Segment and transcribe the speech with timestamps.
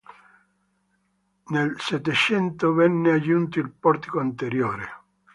[1.49, 4.89] Nel Settecento venne aggiunto il portico anteriore.